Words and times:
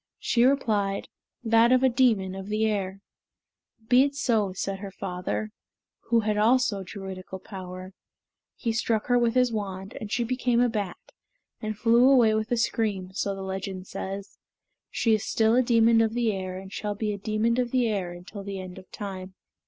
She 0.17 0.45
replied, 0.45 1.09
"That 1.43 1.71
of 1.71 1.83
a 1.83 1.87
demon 1.87 2.33
of 2.33 2.47
the 2.47 2.65
air." 2.65 3.01
"Be 3.87 4.01
it 4.01 4.15
so," 4.15 4.51
said 4.51 4.79
her 4.79 4.89
father, 4.89 5.51
who 6.09 6.21
had 6.21 6.39
also 6.39 6.81
Druidical 6.81 7.37
power. 7.37 7.93
He 8.55 8.71
struck 8.71 9.05
her 9.05 9.19
with 9.19 9.35
his 9.35 9.51
wand, 9.53 9.95
and 10.01 10.11
she 10.11 10.23
became 10.23 10.59
a 10.59 10.69
bat, 10.69 10.97
and 11.61 11.77
flew 11.77 12.09
away 12.09 12.33
with 12.33 12.51
a 12.51 12.57
scream, 12.57 13.09
and 13.09 13.13
the 13.37 13.43
legend 13.43 13.85
says, 13.85 14.39
"She 14.89 15.13
is 15.13 15.23
still 15.23 15.55
a 15.55 15.61
demon 15.61 16.01
of 16.01 16.15
the 16.15 16.31
air 16.33 16.57
and 16.57 16.73
shall 16.73 16.95
be 16.95 17.13
a 17.13 17.19
demon 17.19 17.59
of 17.59 17.69
the 17.69 17.87
air 17.87 18.11
until 18.11 18.41
the 18.43 18.59
end 18.59 18.79
of 18.79 18.89
time." 18.89 19.35